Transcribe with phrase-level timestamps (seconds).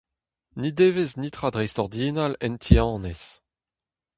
[0.59, 3.23] N'he devez netra dreistordinal en ti-annez.